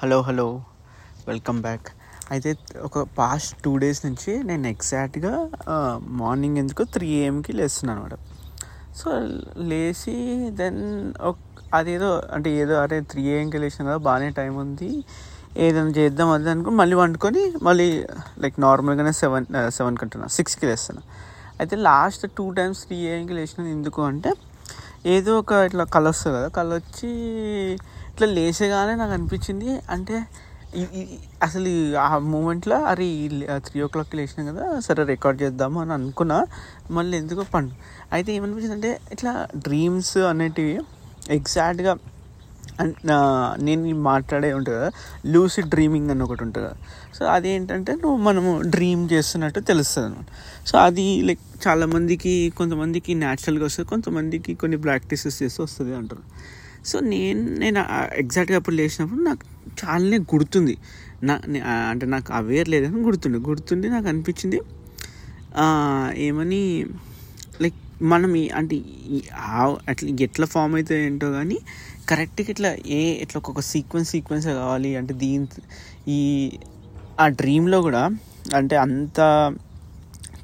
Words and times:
Hello 0.00 0.20
hello 0.20 0.46
welcome 1.28 1.62
back 1.62 1.88
అయితే 2.30 2.50
ఒక 2.82 2.98
past 3.16 3.54
two 3.64 3.78
days 3.78 4.06
నుంచి 4.06 4.42
నేను 4.42 4.66
ఎగ్జాక్ట్గా 4.68 5.32
మార్నింగ్ 6.12 6.58
ఎందుకు 6.58 6.82
త్రీ 6.84 7.08
ఏఎంకి 7.10 7.52
లేస్తున్నాను 7.52 8.00
అనమాట 8.00 8.16
సో 8.96 9.10
లేచి 9.68 10.14
దెన్ 10.50 10.80
అదేదో 11.72 12.20
అంటే 12.32 12.50
ఏదో 12.50 12.74
అరే 12.80 13.00
త్రీ 13.00 13.22
ఏఎంకి 13.22 13.58
లేచిన 13.58 13.86
కదా 13.86 13.96
బాగానే 13.96 14.28
టైం 14.30 14.56
ఉంది. 14.56 14.90
ఏదైనా 15.56 15.90
చేద్దాం 15.90 16.30
అది 16.30 16.50
అనుకుని 16.50 16.76
మళ్ళీ 16.76 16.94
వండుకొని 16.94 17.52
మళ్ళీ 17.62 17.88
లైక్ 18.38 18.60
నార్మల్గానే 18.60 19.12
సెవెన్ 19.12 19.46
సెవెన్ 19.68 19.96
కంటున్నా 19.96 20.26
సిక్స్కి 20.28 20.66
లేస్తాను 20.66 21.02
అయితే 21.60 21.76
లాస్ట్ 21.82 22.26
టూ 22.36 22.50
టైమ్స్ 22.50 22.86
త్రీ 22.86 22.96
ఏఎంకి 23.04 23.34
లేచిన 23.34 23.66
ఎందుకు 23.68 24.02
అంటే 24.02 24.32
ఏదో 25.06 25.38
ఒక 25.38 25.52
ఇట్లా 25.66 25.84
కళ 25.84 26.08
వస్తుంది 26.08 26.36
కదా 26.36 26.48
కళ 26.48 26.68
వచ్చి 26.74 27.10
ఇట్లా 28.20 28.34
లేచగానే 28.38 28.94
నాకు 29.00 29.12
అనిపించింది. 29.16 29.68
అంటే 29.94 30.16
అసలు 31.46 31.70
ఆ 32.06 32.08
మూమెంట్లో 32.32 32.76
అరే 32.90 33.06
త్రీ 33.66 33.78
ఓ 33.84 33.86
క్లాక్కి 33.94 34.16
లేచినాం 34.18 34.44
కదా 34.50 34.64
సరే 34.86 35.02
రికార్డ్ 35.10 35.38
చేద్దాము 35.42 35.78
అని 35.84 35.92
అనుకున్నా. 35.96 36.38
మళ్ళీ 36.96 37.14
ఎందుకో 37.22 37.44
పండు 37.54 37.72
అయితే 38.16 38.30
ఏమనిపించింది 38.38 38.76
అంటే 38.78 38.90
ఇట్లా 39.14 39.32
డ్రీమ్స్ 39.66 40.18
అనేటివి 40.32 40.74
ఎగ్జాక్ట్గా 41.38 41.94
నేను 43.66 43.96
మాట్లాడే 44.10 44.52
ఉంటుంది 44.58 44.76
కదా 44.76 44.90
లూసిడ్ 45.34 45.70
డ్రీమింగ్ 45.74 46.10
అని 46.14 46.22
ఒకటి 46.26 46.42
ఉంటుంది 46.46 46.64
కదా. 46.66 46.76
సో 47.16 47.24
అదేంటంటే 47.36 47.92
నువ్వు 48.04 48.18
మనము 48.28 48.52
డ్రీమ్ 48.76 49.02
చేస్తున్నట్టు 49.14 49.60
తెలుస్తుంది 49.72 50.06
అనమాట. 50.08 50.30
సో 50.68 50.76
అది 50.86 51.08
లైక్ 51.28 51.44
చాలామందికి 51.66 52.34
కొంతమందికి 52.60 53.14
న్యాచురల్గా 53.24 53.66
వస్తుంది 53.70 53.88
కొంతమందికి 53.94 54.54
కొన్ని 54.64 54.80
ప్రాక్టీసెస్ 54.88 55.38
చేస్తే 55.42 55.62
వస్తుంది 55.68 55.94
అంటారు. 56.00 56.24
సో 56.84 57.00
నేను 57.00 57.54
నేను 57.54 57.84
ఎగ్జాక్ట్గా 58.14 58.58
అప్పుడు 58.58 58.76
లేచినప్పుడు 58.76 59.20
నాకు 59.20 59.44
చాలానే 59.84 60.18
గుర్తుంది. 60.18 60.78
నా 61.22 61.40
అంటే 61.90 62.06
నాకు 62.06 62.32
అవేర్ 62.32 62.68
లేదని 62.68 63.00
గుర్తుండే. 63.00 63.38
గుర్తుండి 63.38 63.88
నాకు 63.88 64.08
అనిపించింది 64.08 64.60
ఏమని 66.14 66.86
లైక్ 67.60 67.74
మనం 68.02 68.48
అంటే 68.54 68.80
ఆ- 69.36 69.76
అట్లా 69.88 70.10
ఎట్లా 70.20 70.46
ఫామ్ 70.46 70.74
అయితే 70.74 71.06
ఏంటో 71.06 71.30
కానీ 71.32 71.58
కరెక్ట్గా 72.08 72.46
ఇట్లా 72.50 72.76
ఏ 72.86 73.22
ఇట్లా 73.22 73.42
ఒక 73.48 73.60
సీక్వెన్స్ 73.60 74.10
సీక్వెన్స్ 74.10 74.46
కావాలి. 74.46 74.96
అంటే 74.96 75.14
దీని 75.14 75.46
ఈ 76.08 76.50
ఆ 77.20 77.28
డ్రీమ్లో 77.28 77.82
కూడా 77.82 78.10
అంటే 78.54 78.76
అంత 78.76 79.20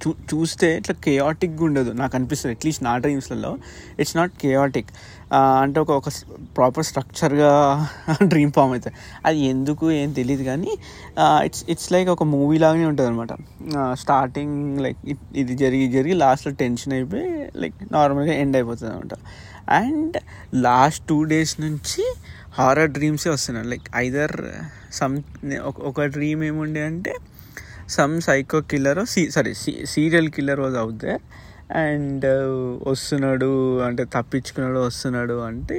చూ 0.03 0.11
చూస్తే 0.31 0.69
ఇట్లా 0.81 0.95
కేయాటిక్గా 1.05 1.65
ఉండదు. 1.69 1.91
నాకు 2.01 2.15
అనిపిస్తుంది 2.19 2.55
అట్లీస్ట్ 2.57 2.83
నా 2.85 2.93
డ్రీమ్స్లలో 3.05 3.53
ఇట్స్ 4.01 4.17
నాట్ 4.17 4.35
కేయాటిక్ 4.43 4.91
అంటే 5.63 5.79
ఒక 5.81 5.91
ఒక 6.01 6.09
ప్రాపర్ 6.57 6.85
స్ట్రక్చర్గా 6.89 7.51
డ్రీమ్ 8.33 8.53
ఫామ్ 8.57 8.73
అవుతుంది 8.75 8.97
అది 9.27 9.41
ఎందుకు 9.53 9.87
ఏం 10.01 10.11
తెలియదు 10.13 10.45
కానీ 10.45 10.73
ఇట్స్ 11.47 11.65
ఇట్స్ 11.73 11.91
లైక్ 11.93 12.09
ఒక 12.17 12.25
మూవీ 12.35 12.59
లాగానే 12.65 12.87
ఉంటుంది 12.93 13.09
అనమాట 13.11 13.33
స్టార్టింగ్ 14.03 14.57
లైక్ 14.87 15.01
ఇది 15.43 15.57
జరిగి 15.65 15.89
జరిగి 15.89 16.17
లాస్ట్లో 16.23 16.53
టెన్షన్ 16.63 16.95
అయిపోయి 16.99 17.29
లైక్ 17.63 17.79
నార్మల్గా 17.93 18.37
ఎండ్ 18.43 18.57
అయిపోతుంది 18.57 18.91
అనమాట 18.93 19.15
అండ్ 19.81 20.17
లాస్ట్ 20.69 21.03
టూ 21.09 21.19
డేస్ 21.33 21.55
నుంచి 21.61 22.03
హారర్ 22.59 22.91
డ్రీమ్సే 22.91 23.31
వస్తున్నాయి. 23.31 23.67
లైక్ 23.69 23.89
ఐదర్ 23.97 24.35
సమ్ 24.99 25.17
ఒక 25.91 26.05
డ్రీమ్ 26.17 26.43
ఏముండే 26.45 26.83
అంటే 26.91 27.13
some 27.95 28.15
psycho 28.21 28.61
killer 28.71 29.01
see 29.07 29.23
sorry 29.31 29.53
serial 29.95 30.29
killer 30.29 30.61
was 30.61 30.77
out 30.77 30.99
there 31.05 31.23
and 31.83 32.27
వస్తున్నాడు 32.89 33.49
అంటే 33.87 34.03
తప్పించుకున్నాడు 34.05 34.79
వస్తున్నాడు 34.79 35.37
అంటే 35.47 35.77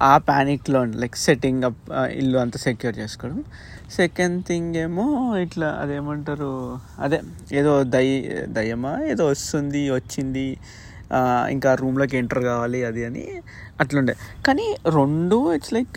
ఆ 0.00 0.12
ప్యానిక్లో 0.28 0.84
లైక్ 1.02 1.16
సెట్టింగ్ 1.16 1.64
అప్ 1.68 1.82
ఇల్లు 2.20 2.38
అంతా 2.38 2.58
సెక్యూర్ 2.58 2.96
చేసుకోవడం. 2.98 3.40
సెకండ్ 3.96 4.38
థింగ్ 4.48 4.76
ఏమో 4.76 5.06
ఇట్లా 5.36 5.68
అదేమంటారు 5.82 6.52
అదే 6.98 7.20
ఏదో 7.52 7.72
దయ్య 7.84 8.46
దయ్యమా 8.58 8.92
ఏదో 9.12 9.26
వస్తుంది 9.26 9.90
వచ్చింది 9.90 10.46
ఇంకా 11.50 11.70
రూమ్లోకి 11.74 12.16
ఎంటర్ 12.16 12.42
కావాలి 12.44 12.84
అది 12.84 13.04
అని 13.04 13.24
అట్లుండే. 13.80 14.14
కానీ 14.46 14.66
రెండు 14.98 15.38
ఇట్స్ 15.54 15.72
లైక్ 15.72 15.94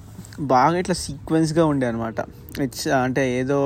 బాగా 0.53 0.75
ఇట్లా 0.77 0.95
సీక్వెన్స్గా 0.95 1.65
ఉండే 1.65 1.85
అనమాట 1.87 2.19
ఇట్స్ 2.63 2.87
uh, 2.87 2.99
అంటే 3.05 3.23
ఏదో 3.39 3.57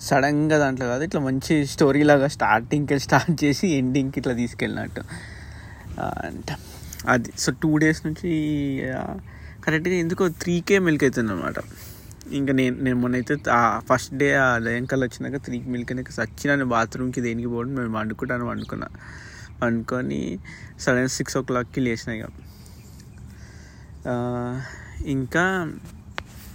సడన్గా 0.00 0.58
దాంట్లో 0.58 0.86
కాదు 0.86 1.02
ఇట్లా 1.04 1.20
మంచి 1.20 1.54
స్టోరీ 1.66 2.02
లాగా 2.02 2.28
స్టార్టింగ్కి 2.28 2.98
స్టార్ట్ 2.98 3.44
చేసి 3.44 3.66
ఎండింగ్కి 3.68 4.18
ఇట్లా 4.18 4.34
తీసుకెళ్ళినట్టు. 4.34 5.02
Uh, 5.98 6.14
అంటే. 6.24 6.54
అది 7.08 7.30
సో 7.38 7.52
టూ 7.52 7.70
డేస్ 7.76 8.00
నుంచి 8.06 8.30
uh, 8.90 9.14
కరెక్ట్గా 9.60 9.94
ఎందుకో 9.94 10.24
త్రీకే 10.28 10.78
మిల్క్ 10.78 11.04
అవుతుంది 11.04 11.32
అనమాట 11.32 11.58
ఇంకా 12.32 12.52
నేను 12.52 12.76
నేను 12.82 12.96
మొన్నైతే 12.96 13.34
ఫస్ట్ 13.88 14.14
డే 14.14 14.28
ఆ 14.34 14.46
లయంకల్ 14.58 15.02
వచ్చినాక 15.02 15.36
త్రీ 15.36 15.58
మిల్క్ 15.66 15.90
అయినాక 15.92 16.10
సచ్చినాను 16.10 16.64
బాత్రూమ్కి 16.64 17.20
దేనికి 17.20 17.48
పోవడం 17.48 17.74
మేము 17.74 17.92
వండుకుంటాను 17.98 18.44
వండుకున్నా. 18.46 18.88
వండుకొని 19.62 20.22
సడన్ 20.78 21.08
సిక్స్ 21.08 21.36
ఓ 21.36 21.42
క్లాక్కి 21.42 21.80
లేచిన 21.80 22.12
ఇక 22.12 22.26
ఇంకా 25.06 25.44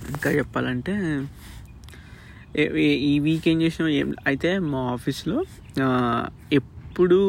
ఇంకా 0.10 0.30
చెప్పాలంటే 0.32 0.94
ఈ 2.58 3.20
వీక్ 3.20 3.48
ఏం 3.48 3.62
చేసినాం? 3.62 4.14
అయితే 4.28 4.60
మా 4.60 4.78
ఆఫీస్లో 4.78 5.44
ఎప్పుడు 6.52 7.20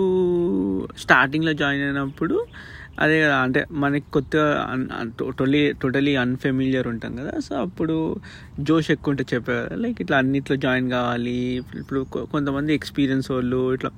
స్టార్టింగ్లో 0.98 1.52
జాయిన్ 1.52 1.84
అయినప్పుడు 1.84 2.46
అదే 2.98 3.14
కదా 3.20 3.36
అంటే 3.36 3.60
మనకి 3.72 4.06
కొత్తగా 4.10 4.46
టోటలీ 5.18 5.60
టోటలీ 5.72 6.16
అన్ఫెమిలియర్ 6.16 6.86
ఉంటాం 6.88 7.12
కదా 7.16 7.32
సో 7.40 7.52
అప్పుడు 7.56 7.96
జోష్ 8.60 8.90
ఎక్కువ 8.90 9.12
ఉంటే 9.12 9.24
చెప్పే 9.32 9.54
కదా 9.60 9.76
లైక్ 9.76 10.00
ఇట్లా 10.00 10.16
అన్నిట్లో 10.18 10.56
జాయిన్ 10.56 10.88
కావాలి 10.90 11.36
ఇప్పుడు 11.80 12.00
కొంతమంది 12.32 12.74
ఎక్స్పీరియన్స్ 12.74 13.30
వాళ్ళు 13.30 13.60
ఇట్లా 13.74 13.90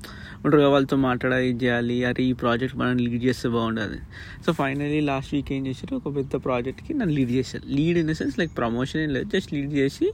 ఉంటారు 0.44 0.70
వాళ్ళతో 0.74 0.96
మాట్లాడాలి 0.96 1.46
ఇది 1.48 1.58
చేయాలి 1.64 2.04
అరే 2.04 2.24
ఈ 2.24 2.32
ప్రాజెక్ట్ 2.32 2.76
మనం 2.76 2.96
లీడ్ 3.04 3.22
చేస్తే 3.24 3.48
బాగుండదు. 3.48 3.98
సో 4.46 4.52
ఫైనలీ 4.52 5.00
లాస్ట్ 5.10 5.32
వీక్ 5.34 5.52
ఏం 5.52 5.66
చేశారు? 5.66 5.94
ఒక 5.96 6.14
పెద్ద 6.16 6.44
ప్రాజెక్ట్కి 6.44 6.94
నన్ను 6.94 7.14
లీడ్ 7.14 7.30
చేశారు. 7.30 7.66
Lead 7.78 7.98
in 7.98 8.10
the 8.12 8.16
sense 8.20 8.38
like 8.38 8.52
promotion 8.62 9.02
ఏం 9.02 9.10
లేదు 9.10 9.28
జస్ట్ 9.36 9.52
లీడ్ 9.52 9.72
చేసి 9.72 10.08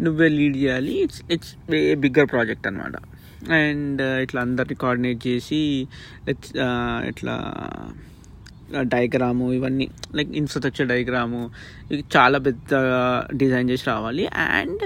నువ్వే 0.00 0.28
లీడ్ 0.38 0.56
చేయాలి. 0.56 0.94
It's 1.04 1.22
it's 1.36 1.54
a 1.80 1.94
bigger 2.04 2.28
project 2.34 2.66
అనమాట 2.66 2.96
అండ్ 3.56 4.02
ఇట్లా 4.22 4.40
అందరిని 4.46 4.76
కోఆర్డినేట్ 4.82 5.20
చేసి 5.28 5.60
uh, 6.32 6.98
ఇట్లా 7.10 7.36
డయాగ్రాము 8.84 9.52
ఇవన్నీ 9.52 9.88
లైక్ 10.14 10.30
ఇన్ఫ్రాస్ట్రక్చర్ 10.32 10.88
డయాగ్రాము 10.88 11.50
చాలా 12.16 12.38
పెద్ద 12.38 12.74
డిజైన్ 13.36 13.70
చేసి 13.70 13.84
రావాలి. 13.86 14.26
అండ్ 14.26 14.84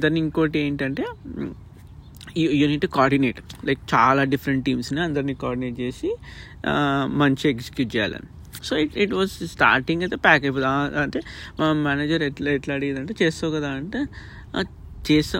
దాన్ని 0.00 0.20
mm, 0.20 0.26
ఇంకోటి 0.26 0.58
ఏంటంటే 0.58 1.04
యూనిట్ 2.36 2.86
కోఆర్డినేట్ 2.86 3.40
లైక్ 3.64 3.80
చాలా 3.94 4.24
డిఫరెంట్ 4.24 4.64
టీమ్స్ని 4.64 5.00
అందరినీ 5.00 5.34
కోఆర్డినేట్ 5.34 5.80
చేసి 5.80 6.10
మంచి 6.66 7.18
మంచిగా 7.18 7.50
ఎగ్జిక్యూట్ 7.50 7.96
చేయాలని 7.96 8.28
so 8.62 8.76
it 8.76 8.98
it 8.98 9.14
was 9.14 9.30
starting 9.30 10.02
అయితే 10.02 10.16
ప్యాక్ 10.16 10.42
అయిపోతుంది 10.42 10.98
అంటే 10.98 11.20
మా 11.60 11.72
మేనేజర్ 11.72 12.22
ఎట్లా 12.22 12.50
ఎట్లా 12.50 12.74
అడిగిందంటే 12.74 13.14
చేస్తావు 13.22 13.52
కదా 13.52 13.70
అంటే 13.70 14.00
చేస్తా 15.04 15.38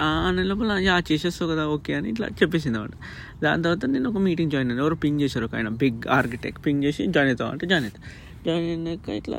ఆ, 0.00 0.08
అనే 0.26 0.42
లోపల 0.48 0.72
యా 0.84 0.96
చేసేస్తావు 1.08 1.48
కదా 1.52 1.64
ఓకే 1.72 1.94
అని 1.96 2.08
ఇట్లా 2.10 2.26
చెప్పేసింది 2.40 2.78
అనమాట 2.78 2.94
దాని 3.42 3.62
తర్వాత 3.64 3.84
నేను 3.92 4.08
ఒక 4.10 4.20
మీటింగ్ 4.26 4.52
జాయిన్ 4.52 4.68
అయ్యాను 4.68 4.84
ఎవరు 4.84 4.96
పింగ్ 5.02 5.20
చేశారు 5.22 5.46
ఒక 5.48 5.56
ఆయన 5.56 5.70
బిగ్ 5.80 6.02
ఆర్కిటెక్ట్ 6.16 6.60
పింగ్ 6.66 6.82
చేసి 6.86 7.02
జాయిన్ 7.16 7.32
అవుతాం 7.32 7.50
అంటే 7.54 7.66
జాయిన్ 7.72 7.86
అవుతాం. 7.88 8.04
జాయిన్ 8.46 8.66
అయినాక 8.70 9.08
ఇట్లా 9.18 9.38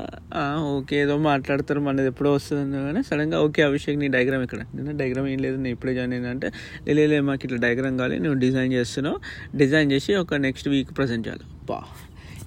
ఓకే 0.71 0.95
ఏదో 1.01 1.15
మాట్లాడతారు 1.25 1.81
మనది 1.87 2.09
ఎప్పుడో 2.11 2.29
వస్తుంది 2.35 2.79
కానీ 2.85 3.01
సడన్గా 3.09 3.39
ఓకే 3.45 3.61
అభిషేక్ 3.67 3.97
నీ 3.99 4.07
డయాగ్రామ్ 4.15 4.43
ఎక్కడ? 4.45 4.61
నేను 4.77 4.93
డయాగ్రామ్ 5.01 5.27
ఏం 5.27 5.39
లేదు 5.45 5.57
నేను 5.57 5.73
ఇప్పుడే 5.75 5.93
జాయిన్ 5.97 6.13
అయినా 6.13 6.29
అంటే 6.31 6.47
లేదు 6.97 7.21
మాకు 7.27 7.43
ఇట్లా 7.47 7.59
డయాగ్రామ్ 7.65 7.97
కావాలి 7.99 8.17
నువ్వు 8.23 8.39
డిజైన్ 8.41 8.73
చేస్తున్నావు 8.75 9.17
డిజైన్ 9.57 9.91
చేసి 9.93 10.13
ఒక 10.17 10.39
నెక్స్ట్ 10.45 10.69
వీక్ 10.69 10.91
ప్రజెంట్ 10.97 11.25
చేయాలి. 11.27 11.45
బా 11.69 11.79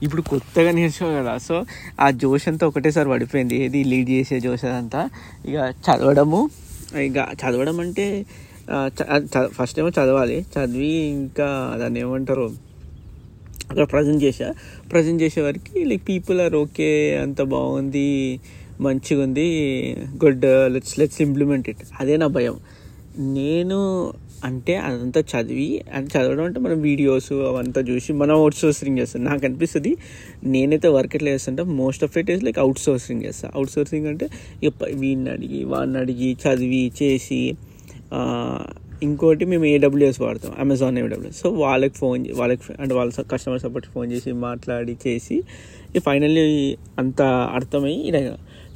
ఇప్పుడు 0.02 0.22
కొత్తగా 0.28 0.70
నేర్చుకో 0.72 1.10
కదా 1.14 1.34
సో 1.44 1.54
ఆ 2.00 2.08
జోష్ 2.20 2.46
అంతా 2.50 2.64
ఒకటేసారి 2.70 3.08
పడిపోయింది 3.12 3.56
ఏది 3.64 3.80
లీడ్ 3.92 4.10
చేసే 4.12 4.38
జోష్ 4.44 4.64
అదంతా. 4.66 5.00
ఇక 5.44 5.56
చదవడము 5.86 6.40
ఇక 6.96 7.18
చదవడం 7.34 7.80
అంటే 7.80 8.06
ఫస్ట్ 9.48 9.78
ఏమో 9.78 9.88
చదవాలి. 9.88 10.46
చదివి 10.54 10.86
ఇంకా 10.86 11.76
దాన్ని 11.78 12.00
ఏమంటారు 12.00 12.46
అక్కడ 13.70 13.84
ప్రజెంట్ 13.88 14.24
చేసా 14.24 14.48
ప్రజెంట్ 14.90 15.22
చేసే 15.22 15.40
లైక్ 15.84 16.08
పీపుల్ 16.08 16.40
ఆర్ 16.40 16.54
ఓకే 16.54 17.16
అంత 17.16 17.42
బాగుంది 17.42 18.40
మంచిగా 18.80 19.22
ఉంది 19.22 19.46
good 20.24 20.46
let's 20.72 20.98
let's 20.98 21.22
implement 21.22 21.68
it 21.68 21.82
అదే 22.00 22.16
నా 22.16 22.26
భయం. 22.26 22.56
నేను 23.18 23.78
అంటే 24.44 24.74
అదంతా 24.76 25.20
చదివి 25.30 25.66
అది 25.92 26.06
చదవడం 26.06 26.44
అంటే 26.44 26.60
మనం 26.60 26.80
వీడియోస్ 26.80 27.32
అవంతా 27.48 27.80
చూసి 27.80 28.10
మనం 28.12 28.34
అవుట్ 28.34 28.54
సోర్సింగ్ 28.54 28.98
చేస్తాం. 28.98 29.24
నాకు 29.24 29.46
అనిపిస్తుంది 29.46 29.92
నేనైతే 30.44 30.88
వర్క్ 30.88 31.16
ఎట్లా 31.16 31.30
చేస్తుంటే 31.30 31.62
most 31.62 32.04
of 32.04 32.18
it 32.18 32.30
is 32.30 32.44
like 32.44 32.58
outsourcing 32.78 33.22
చేస్తాను 33.22 33.52
అవుట్ 33.56 33.70
సోర్సింగ్ 33.70 34.06
అంటే 34.06 34.28
ఇక 34.62 34.72
వీడిని 34.94 35.30
అడిగి 35.30 35.64
వాడిని 35.64 35.98
అడిగి 35.98 36.36
చదివి 36.44 36.92
చేసి 37.02 37.40
ఇంకోటి 39.02 39.44
మేము 39.44 39.64
ఏడబ్ల్యూఎస్ 39.64 40.20
వాడతాం 40.20 40.52
అమెజాన్ 40.58 40.98
ఏడబ్ల్యూఎస్ 40.98 41.40
సో 41.42 41.50
వాళ్ళకి 41.50 41.94
ఫోన్ 41.94 42.26
వాళ్ళకి 42.34 42.62
అంటే 42.80 42.94
వాళ్ళ 42.94 43.22
కస్టమర్ 43.30 43.60
సపోర్ట్ 43.60 43.86
ఫోన్ 43.86 44.12
చేసి 44.12 44.32
మాట్లాడి 44.32 44.96
చేసి 45.06 45.36
ఫైనల్లీ 45.98 46.76
అంత 46.98 47.20
అర్థమై 47.54 47.92
ఇలా 47.92 48.20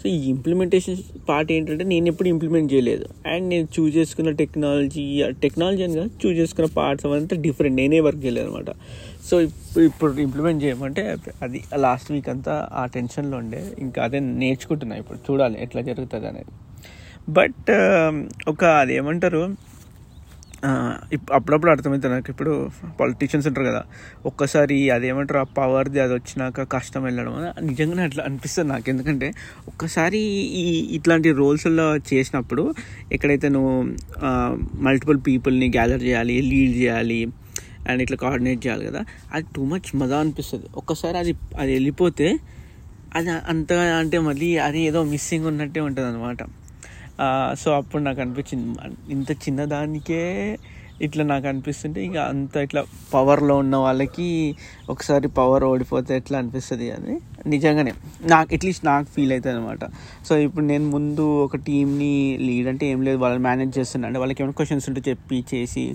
సో 0.02 0.08
ఈ 0.08 0.20
ఇంప్లిమెంటేషన్ 0.34 0.96
పార్ట్ 1.28 1.50
ఏంటంటే 1.56 1.84
నేను 1.90 2.06
ఎప్పుడు 2.12 2.28
ఇంప్లిమెంట్ 2.28 2.68
చేయలేదు. 2.72 3.04
అండ్ 3.32 3.44
నేను 3.52 3.66
చూజ్ 3.74 3.92
చేసుకున్న 3.98 4.30
టెక్నాలజీ 4.40 5.04
టెక్నాలజీ 5.44 5.82
అని 5.86 5.94
కాదు 5.98 6.10
చూస్ 6.22 6.36
చేసుకున్న 6.40 6.68
పార్ట్స్ 6.78 7.06
అవంతా 7.08 7.36
డిఫరెంట్ 7.44 7.76
నేనే 7.80 8.00
వర్క్ 8.06 8.22
చేయలేదు 8.24 8.48
అనమాట 8.48 8.72
సో 9.28 9.34
ఇప్పుడు 9.40 9.84
ఇప్పుడు 9.88 10.12
ఇంప్లిమెంట్ 10.26 10.60
చేయమంటే 10.64 11.02
అది 11.46 11.60
లాస్ట్ 11.84 12.10
వీక్ 12.14 12.30
అంతా 12.34 12.54
ఆ 12.72 12.82
టెన్షన్లో 12.96 13.36
ఉండే. 13.42 13.62
ఇంకా 13.78 14.00
అదే 14.06 14.20
నేర్చుకుంటున్నా 14.42 14.96
ఇప్పుడు. 15.02 15.20
చూడాలి 15.28 15.58
ఎట్లా 15.66 15.82
జరుగుతుంది 15.90 16.28
అనేది 16.32 16.52
బట్ 17.36 17.68
um, 17.78 18.16
ఒక 18.52 18.62
అదేమంటారు 18.82 19.42
ఏమంటారు 19.42 19.71
అప్పుడప్పుడు 21.32 21.70
అర్థమవుతుంది 21.70 22.14
నాకు 22.14 22.30
ఇప్పుడు 22.30 22.52
పొలిటీషియన్స్ 23.00 23.46
ఉంటారు 23.48 23.66
కదా 23.66 23.82
ఒక్కసారి 24.26 24.90
అదేమంటారు 24.90 25.38
ఆ 25.38 25.46
పవర్ది 25.58 26.00
అది 26.00 26.14
వచ్చినాక 26.14 26.62
కష్టం 26.72 27.02
వెళ్ళడం 27.02 27.34
నిజంగానే 27.60 28.02
అట్లా 28.02 28.24
అనిపిస్తుంది 28.24 28.68
నాకు. 28.72 28.86
ఎందుకంటే 28.90 29.28
ఒక్కసారి 29.68 30.20
ఈ 30.62 30.64
ఇట్లాంటి 30.96 31.32
రోల్స్లో 31.32 31.96
చేసినప్పుడు 32.12 32.64
ఎక్కడైతే 33.12 33.48
నువ్వు 33.48 33.74
మల్టిపుల్ 34.82 35.20
పీపుల్ని 35.26 35.68
గ్యాదర్ 35.68 36.02
చేయాలి 36.02 36.42
లీడ్ 36.42 36.74
చేయాలి 36.76 37.20
అండ్ 37.88 38.02
ఇట్లా 38.02 38.16
కోఆర్డినేట్ 38.16 38.66
చేయాలి 38.66 38.84
కదా 38.86 39.00
అది 39.32 39.46
టూ 39.56 39.62
మచ్ 39.64 39.88
మజా 39.96 40.18
అనిపిస్తుంది. 40.18 40.66
ఒక్కసారి 40.74 41.18
అది 41.18 41.32
అది 41.58 41.72
వెళ్ళిపోతే 41.72 42.28
అది 43.14 43.30
అంతగా 43.30 43.96
అంటే 43.96 44.18
మళ్ళీ 44.18 44.58
అది 44.58 44.80
ఏదో 44.80 45.00
మిస్సింగ్ 45.04 45.46
ఉన్నట్టే 45.46 45.80
ఉంటుంది 45.80 46.08
అనమాట 46.08 46.42
సో 47.62 47.70
అప్పుడు 47.70 48.02
నాకు 48.02 48.20
అనిపించింది 48.20 48.68
ఇంత 49.10 49.30
చిన్నదానికే 49.44 50.22
ఇట్లా 51.06 51.24
నాకు 51.24 51.46
అనిపిస్తుంటే 51.48 52.00
ఇక 52.06 52.16
అంత 52.32 52.56
ఇట్లా 52.56 52.80
పవర్లో 53.14 53.54
ఉన్న 53.62 53.76
వాళ్ళకి 53.76 54.56
ఒకసారి 54.90 55.28
పవర్ 55.28 55.64
ఓడిపోతే 55.64 56.16
ఎట్లా 56.16 56.36
అనిపిస్తుంది 56.38 56.90
అని. 56.90 57.14
నిజంగానే 57.46 57.92
నాకు 58.26 58.50
అట్లీస్ట్ 58.54 58.84
నాకు 58.84 59.08
ఫీల్ 59.14 59.32
అవుతుంది 59.32 59.56
అనమాట 59.56 59.84
సో 60.28 60.32
ఇప్పుడు 60.38 60.64
నేను 60.64 60.86
ముందు 60.90 61.24
ఒక 61.44 61.56
టీంని 61.56 62.12
లీడ్ 62.40 62.68
అంటే 62.68 62.86
ఏం 62.86 63.02
లేదు 63.02 63.18
వాళ్ళని 63.18 63.42
మేనేజ్ 63.42 63.72
చేస్తున్నా. 63.78 64.06
అంటే 64.08 64.18
వాళ్ళకి 64.18 64.42
ఏమైనా 64.42 64.56
క్వశ్చన్స్ 64.60 64.88
ఉంటే 64.88 65.02
చెప్పి 65.08 65.44
చేసి 65.54 65.86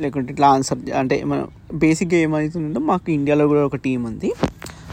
లేకుంటే 0.00 0.32
ఇట్లా 0.32 0.48
ఆన్సర్ 0.48 0.80
అంటే 1.00 1.24
మనం 1.24 1.44
బేసిక్గా 1.84 2.18
ఏమవుతుందంటే 2.18 2.78
మాకు 2.78 3.10
ఇండియాలో 3.10 3.46
కూడా 3.48 3.64
ఒక 3.66 3.76
టీం 3.76 4.04
ఉంది. 4.04 4.30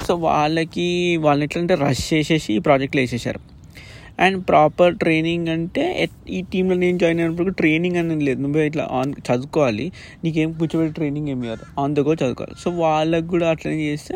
సో 0.07 0.16
వాళ్ళకి 0.16 1.18
వాళ్ళని 1.18 1.45
ఎట్లా 1.45 1.62
అంటే 1.62 1.75
రష్ 1.75 2.13
చేసేసి 2.13 2.54
ఈ 2.54 2.60
ప్రాజెక్ట్లో 2.60 3.01
వేసేసారు. 3.01 3.55
అండ్ 4.19 4.47
ప్రాపర్ 4.50 4.95
ట్రైనింగ్ 4.95 5.47
అంటే 5.47 6.09
ఈ 6.29 6.41
టీంలో 6.53 6.75
నేను 6.75 6.97
జాయిన్ 6.97 7.19
అయినప్పుడు 7.19 7.50
ట్రైనింగ్ 7.50 7.97
అనేది 7.97 8.25
లేదు. 8.25 8.41
నువ్వు 8.41 8.59
ఇట్లా 8.62 8.88
ఆన్ 8.91 9.13
చదువుకోవాలి. 9.27 9.91
నీకేం 10.23 10.51
కూర్చోబెట్టి 10.51 10.95
ట్రైనింగ్ 10.95 11.29
ఏమి 11.29 11.47
కాదు 11.47 11.65
ఆన్ 11.79 11.95
ద 11.95 12.00
గో 12.00 12.13
చదువుకోవాలి. 12.13 12.56
సో 12.63 12.71
వాళ్ళకు 12.71 13.27
కూడా 13.27 13.50
అట్లనే 13.50 13.81
చేస్తే 13.81 14.15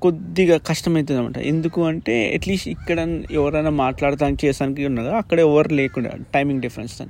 కొద్దిగా 0.00 0.58
కష్టమవుతుంది 0.58 1.20
అనమాట 1.20 1.38
ఎందుకు 1.38 1.84
అంటే 1.84 2.34
అట్లీస్ట్ 2.34 2.68
ఇక్కడ 2.68 2.98
ఎవరైనా 3.30 3.70
మాట్లాడటానికి 3.70 4.46
చేసానికి 4.46 4.86
ఉన్నదో? 4.86 5.10
అక్కడ 5.10 5.38
ఎవరు 5.40 5.74
లేకుండా 5.74 6.10
టైమింగ్ 6.34 6.62
డిఫరెన్స్ 6.62 7.02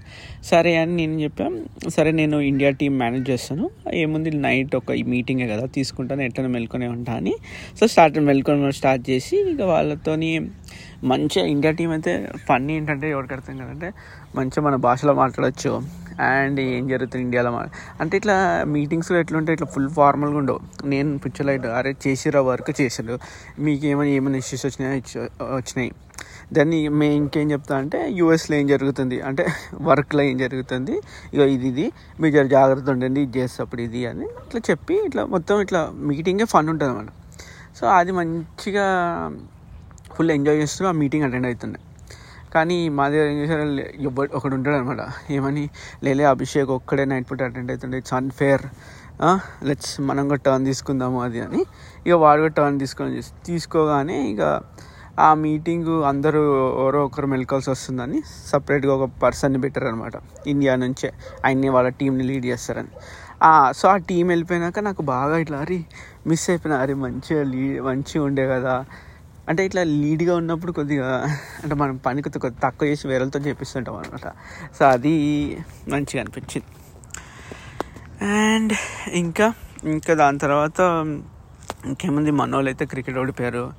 సరే 0.44 0.76
అని 0.76 0.96
నేను 0.96 1.20
చెప్పాను 1.20 1.90
సరే 1.90 2.10
నేను 2.10 2.40
ఇండియా 2.40 2.70
టీం 2.70 2.98
మేనేజ్ 2.98 3.30
చేస్తాను. 3.30 3.70
ఏముంది? 3.92 4.30
నైట్ 4.30 4.76
ఒక 4.76 4.92
మీటింగే 4.92 5.48
కదా 5.48 5.66
తీసుకుంటాను. 5.66 6.22
ఎట్లా 6.22 6.46
మెల్కొనే 6.48 6.86
ఉంటా 6.86 7.12
అని. 7.12 7.34
సో 7.80 7.86
స్టార్ట్ 7.86 8.18
మెల్కొని 8.18 8.72
స్టార్ట్ 8.72 9.10
చేసి 9.10 9.36
ఇక 9.52 9.60
వాళ్ళతోని 9.60 10.40
మంచిగా 11.10 11.46
ఇండియా 11.46 11.72
టీం 11.72 11.90
అయితే 11.90 12.12
ఫన్నీ 12.48 12.72
ఏంటంటే 12.76 13.10
ఎవరికి 13.10 13.34
అర్థం 13.34 13.58
కదంటే 13.58 13.92
మంచిగా 14.36 14.62
మన 14.66 14.76
భాషలో 14.76 15.12
మాట్లాడచ్చు. 15.14 15.82
అండ్ 16.20 16.60
ఏం 16.60 16.88
జరుగుతుంది 16.88 17.24
ఇండియాలో 17.24 17.50
మా? 17.52 17.62
అంటే 18.00 18.16
ఇట్లా 18.16 18.64
మీటింగ్స్లో 18.66 19.18
ఎట్లుంటే 19.18 19.52
ఇట్లా 19.52 19.66
ఫుల్ 19.66 19.90
ఫార్మల్గా 19.90 20.38
ఉండవు. 20.38 20.60
నేను 20.84 21.18
పిక్చర్లైట్ 21.18 21.66
అరే 21.66 21.94
చేసిరా 22.06 22.40
వర్క్? 22.40 22.80
చేసారు 22.80 23.18
మీకు 23.58 23.86
ఏమైనా 23.86 24.12
ఏమైనా 24.18 24.38
ఇష్యూస్ 24.38 24.66
వచ్చినాయి. 24.66 25.02
వచ్చినాయి 25.58 25.92
దాన్ని 26.52 26.88
మేము 26.88 27.14
ఇంకేం 27.14 27.50
చెప్తా 27.50 27.76
అంటే 27.76 27.98
యూఎస్లో 28.18 28.56
ఏం 28.56 28.66
జరుగుతుంది? 28.66 29.20
అంటే 29.20 29.44
వర్క్లో 29.74 30.22
ఏం 30.22 30.38
జరుగుతుంది? 30.38 30.94
ఇక 31.34 31.40
ఇది 31.40 31.68
ఇది. 31.68 31.92
మీరు 32.20 32.32
జర 32.36 32.46
జాగ్రత్త 32.56 32.90
ఉండండి 32.90 33.22
ఇది 33.22 33.38
చేసేటప్పుడు 33.38 33.82
ఇది 33.82 34.06
అని 34.06 34.26
ఇట్లా 34.46 34.60
చెప్పి 34.70 34.94
ఇట్లా 35.08 35.24
మొత్తం 35.24 35.60
ఇట్లా 35.60 35.90
మీటింగే 36.10 36.44
ఫన్ 36.44 36.70
ఉంటుంది 36.74 36.90
అన్నమాట 36.92 37.12
సో 37.80 37.86
అది 37.86 38.12
మంచిగా 38.12 38.86
ఫుల్ 40.18 40.32
ఎంజాయ్ 40.38 40.58
చేస్తూ 40.62 40.86
ఆ 40.86 40.94
మీటింగ్ 41.02 41.24
అటెండ్ 41.24 41.46
అవుతుండే. 41.46 41.80
కానీ 42.54 42.76
మా 42.98 43.04
దగ్గర 43.12 43.26
ఏం 43.30 43.38
చేశారు 43.38 43.64
ఎవరు 44.08 44.30
ఒకడు 44.36 44.54
ఉంటాడు 44.58 44.76
అనమాట 44.76 45.02
ఏమని 45.30 45.64
లేలే 46.04 46.24
అభిషేక్ 46.24 46.70
ఒక్కడే 46.76 47.04
నైట్ 47.10 47.26
పూట 47.30 47.42
అటెండ్ 47.48 47.70
అవుతుండే. 47.72 47.98
It's 47.98 48.14
unfair. 48.14 48.64
లెట్స్ 49.68 49.94
మనం 50.08 50.24
కూడా 50.28 50.40
టర్న్ 50.46 50.64
తీసుకుందాము 50.66 51.18
అది 51.22 51.40
అని. 51.40 51.60
ఇక 52.06 52.14
వాడు 52.24 52.40
కూడా 52.40 52.54
టర్న్ 52.58 52.78
తీసుకొని 52.82 53.22
తీసుకోగానే 53.46 54.18
ఇక 54.32 54.42
ఆ 55.26 55.28
మీటింగ్ 55.44 55.92
అందరూ 56.10 56.40
ఎవరో 56.82 57.00
ఒకరు 57.04 57.26
మెలకాల్సి 57.32 57.70
వస్తుందని 57.70 58.18
సపరేట్గా 58.50 58.92
ఒక 58.94 59.08
పర్సన్ని 59.22 59.60
పెట్టారనమాట 59.60 60.12
ఇండియా 60.52 60.74
నుంచే. 60.84 61.08
ఆయన్ని 61.46 61.68
వాళ్ళ 61.76 61.88
టీంని 62.00 62.24
లీడ్ 62.30 62.46
చేస్తారని. 62.46 62.92
సో 63.78 63.84
ఆ 63.88 63.96
టీం 64.10 64.24
వెళ్ళిపోయినాక 64.32 64.78
నాకు 64.88 65.02
బాగా 65.14 65.36
ఇట్లా 65.44 65.58
అరే 65.64 65.78
మిస్ 66.26 66.50
అయిపోయినా. 66.50 66.78
అరే 66.84 66.94
మంచిగా 67.04 67.42
లీ 67.52 67.64
మంచిగా 67.88 68.24
ఉండే 68.24 68.46
కదా. 68.54 68.74
అంటే 69.48 69.66
ఇట్లా 69.66 69.82
లీడ్గా 69.82 70.36
ఉన్నప్పుడు 70.36 70.72
కొద్దిగా 70.72 71.08
అంటే 71.64 71.74
మనం 71.74 71.96
పని 71.96 72.22
కొద్దిగా 72.22 72.48
తక్కువ 72.64 72.88
చేసి 72.88 73.08
వేరేలతో 73.08 73.40
చేపిస్తుంటాం 73.40 73.96
అనమాట 73.96 74.28
సో 74.78 74.84
అది 74.84 75.14
మంచిగా 75.88 76.20
అనిపించింది. 76.22 76.66
అండ్ 78.24 78.72
ఇంకా 79.12 79.52
ఇంకా 79.84 80.14
దాని 80.14 80.38
తర్వాత 80.38 80.80
ఇంకేముంది 81.86 82.30
మనోళ్ళు 82.30 82.68
అయితే 82.68 82.84
క్రికెట్ 82.84 83.18
ఓడిపోయారు 83.18 83.72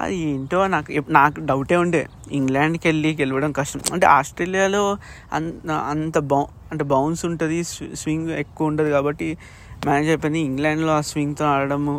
అది 0.00 0.16
ఏంటో 0.16 0.66
నాకు 0.66 0.90
నాకు 1.08 1.40
డౌటే 1.40 1.76
ఉండే. 1.76 2.06
ఇంగ్లాండ్కి 2.32 2.88
వెళ్ళి 2.88 3.16
గెలవడం 3.20 3.52
కష్టం. 3.52 3.80
అంటే 3.92 4.06
ఆస్ట్రేలియాలో 4.06 4.98
అంత 5.32 5.70
అంత 5.70 6.18
బౌ 6.18 6.44
అంటే 6.72 6.84
బౌన్స్ 6.84 7.24
ఉంటుంది 7.24 7.64
స్వింగ్ 7.64 8.30
ఎక్కువ 8.30 8.66
ఉండదు 8.66 8.90
కాబట్టి 8.90 9.38
మేనేజ్ 9.86 10.08
అయిపోయింది. 10.08 10.40
ఇంగ్లాండ్లో 10.40 10.92
ఆ 10.96 11.00
స్వింగ్తో 11.00 11.44
ఆడడము 11.44 11.94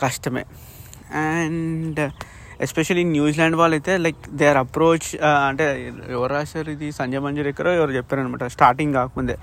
కష్టమే. 0.00 0.44
అండ్ 1.14 2.00
ఎస్పెషల్లీ 2.66 3.04
న్యూజిలాండ్ 3.14 3.56
వాళ్ళు 3.60 3.74
అయితే 3.78 3.92
లైక్ 4.04 4.22
దే 4.38 4.46
ఆర్ 4.52 4.60
అప్రోచ్ 4.62 5.08
అంటే 5.48 5.64
ఎవరు 6.14 6.30
రాశారు 6.36 6.70
ఇది? 6.74 6.86
సంజయ్ 6.98 7.22
మంజూర్ 7.24 7.48
ఎక్కడో 7.52 7.72
ఎవరు 7.80 7.92
చెప్పారనమాట 7.98 8.44
స్టార్టింగ్ 8.54 8.92
కాకముందే. 8.98 9.36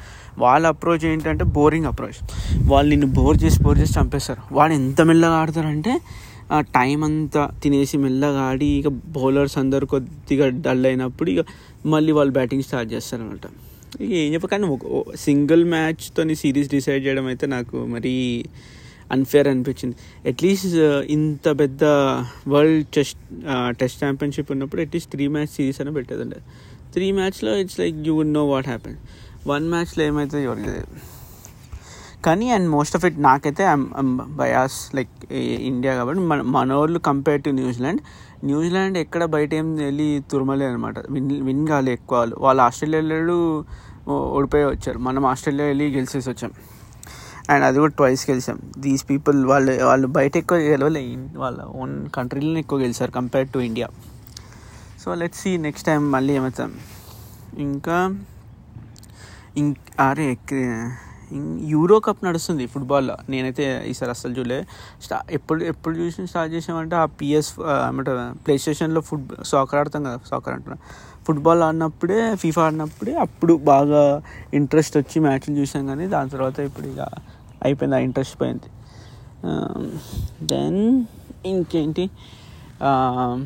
వాళ్ళ 0.44 0.66
అప్రోచ్ 0.74 1.06
ఏంటంటే 1.12 1.46
బోరింగ్ 1.58 1.88
అప్రోచ్ 1.92 2.20
వాళ్ళు 2.72 2.90
నిన్ను 2.94 3.10
బోర్ 3.20 3.40
చేసి 3.44 3.60
బోర్ 3.66 3.80
చేసి 3.84 3.96
చంపేస్తారు. 4.00 4.42
వాడు 4.60 4.76
ఎంత 4.82 5.02
మెల్లగా 5.12 5.38
ఆడతారంటే 5.44 5.94
ఆ 6.56 6.58
టైం 6.78 7.00
అంతా 7.08 7.44
తినేసి 7.62 7.98
మెల్లగా 8.06 8.42
ఆడి 8.50 8.68
ఇక 8.80 8.90
బౌలర్స్ 9.16 9.56
అందరు 9.62 9.86
కొద్దిగా 9.94 10.48
డల్ 10.66 10.86
అయినప్పుడు 10.90 11.30
ఇక 11.34 11.44
మళ్ళీ 11.94 12.12
వాళ్ళు 12.18 12.34
బ్యాటింగ్ 12.40 12.66
స్టార్ట్ 12.68 12.90
చేస్తారనమాట 12.96 13.46
ఇక 14.04 14.12
ఏం 14.22 14.30
చెప్ప 14.36 14.48
కానీ 14.54 14.68
సింగిల్ 15.26 15.64
మ్యాచ్తోని 15.74 16.36
సిరీస్ 16.42 16.70
డిసైడ్ 16.76 17.04
చేయడం 17.06 17.28
అయితే 17.34 17.46
నాకు 17.56 17.78
మరీ 17.96 18.14
అన్ఫేర్ 19.12 19.48
అనిపించింది. 19.48 19.96
అట్లీస్ట్ 20.28 20.68
uh, 20.68 21.02
ఇంత 21.16 21.60
పెద్ద 21.60 21.84
వరల్డ్ 22.48 22.88
టెస్ట్ 22.88 23.20
టెస్ట్ 23.72 24.04
ఛాంపియన్షిప్ 24.04 24.52
ఉన్నప్పుడు 24.52 24.82
at least 24.82 25.12
three 25.12 25.28
match 25.28 25.48
series 25.48 25.82
అని 25.82 25.94
పెట్టేదండి. 25.94 26.40
త్రీ 26.94 27.12
మ్యాచ్లో 27.12 27.58
it's 27.58 27.80
like 27.80 27.96
you 28.08 28.16
would 28.16 28.34
know 28.34 28.48
what 28.48 28.68
happen 28.68 28.98
one 29.48 29.70
మ్యాచ్లో 29.70 30.04
ఏమైతే 30.04 30.44
ఎవరికి 30.44 30.72
కానీ 32.22 32.50
అండ్ 32.52 32.70
మోస్ట్ 32.70 32.96
ఆఫ్ 32.96 33.06
ఇట్ 33.06 33.18
నాకైతే 33.22 33.64
బయాస్ 34.14 34.96
లైక్ 34.96 35.34
ఇండియా 35.72 35.96
కాబట్టి 35.96 36.22
మన 36.22 36.42
మన 36.42 36.74
వాళ్ళు 36.74 37.00
కంపేర్ 37.00 37.44
టు 37.44 37.50
న్యూజిలాండ్ 37.50 38.02
న్యూజిలాండ్ 38.44 38.98
ఎక్కడ 38.98 39.24
బయట 39.26 39.54
ఏం 39.54 39.76
వెళ్ళి 39.76 40.24
తురమలే 40.32 40.66
అనమాట 40.66 41.12
విన్ 41.12 41.42
విన్ 41.46 41.68
కాలే 41.68 41.94
ఎక్కువ 41.94 42.18
వాళ్ళు. 42.18 42.36
వాళ్ళు 42.40 42.62
ఆస్ట్రేలియా 42.62 43.00
వెళ్ళాడు 43.02 43.38
ఓడిపోయి 44.38 44.66
వచ్చారు. 44.66 45.00
మనం 45.00 45.26
ఆస్ట్రేలియా 45.26 45.68
వెళ్ళి 45.68 45.86
గెలిచేసి 45.94 46.30
వచ్చాం. 46.30 46.52
అండ్ 47.54 47.64
అది 47.68 47.78
కూడా 47.84 47.94
ట్వైస్ 48.00 48.24
గెలిచాం. 48.30 48.58
దీస్ 48.86 49.04
పీపుల్ 49.10 49.40
వాళ్ళు 49.52 49.74
వాళ్ళు 49.90 50.08
బయట 50.18 50.34
ఎక్కువ 50.42 50.58
గెలవలే 50.70 51.02
వాళ్ళ 51.44 51.60
ఓన్ 51.82 51.96
కంట్రీలోనే 52.18 52.60
ఎక్కువ 52.66 52.80
గెలిచారు 52.86 53.14
compare 53.20 53.48
to 53.56 53.60
India 53.70 53.88
so 55.04 55.16
let's 55.22 55.42
see 55.44 55.52
next 55.66 55.88
time 55.90 56.04
మళ్ళీ 56.16 56.34
ఏమవుతాం. 56.40 56.72
ఇంకా 57.68 57.98
ఇంక 59.62 59.78
అరే 60.08 60.26
యూరో 61.74 61.96
కప్ 62.06 62.20
నడుస్తుంది 62.26 62.64
ఫుట్బాల్లో 62.74 63.14
నేనైతే 63.32 63.64
ఈసారి 63.92 64.12
అస్సలు 64.14 64.34
చూడలే. 64.38 64.58
స్టా 65.04 65.18
ఎప్పుడు 65.38 65.62
ఎప్పుడు 65.72 65.94
చూసి 66.00 66.26
స్టార్ట్ 66.32 66.52
చేసామంటే 66.56 66.96
ఆ 67.04 67.06
పిఎస్ 67.20 67.50
ఏమంటారు 67.88 68.24
ప్లే 68.46 68.56
స్టేషన్లో 68.64 69.02
ఫుట్ 69.08 69.32
సాకర్ 69.52 69.80
ఆడతాం 69.82 70.04
కదా 70.08 70.20
సాకర్ 70.32 70.54
అంటున్నా. 70.58 70.78
ఫుట్బాల్ 71.28 71.62
ఆడినప్పుడే 71.68 72.20
ఫీఫా 72.42 72.64
ఆడినప్పుడే 72.68 73.14
అప్పుడు 73.26 73.54
బాగా 73.72 74.04
ఇంట్రెస్ట్ 74.60 74.98
వచ్చి 75.02 75.18
మ్యాచ్లు 75.26 75.56
చూసాం 75.62 75.84
కానీ 75.92 76.08
దాని 76.16 76.30
తర్వాత 76.36 76.60
ఇప్పుడు 76.70 76.88
ఇక 76.94 77.02
అయిపోయింది 77.66 77.96
ఆ 77.96 78.00
ఇంట్రెస్ట్ 78.00 78.42
పోయింది. 78.42 78.70
Um, 79.44 79.84
దెన్ 80.44 80.80
ఇంకేంటి? 81.46 82.06
Um, 82.82 83.40